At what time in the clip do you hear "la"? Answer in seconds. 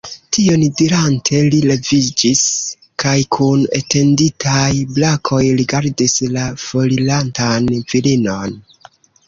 6.39-6.49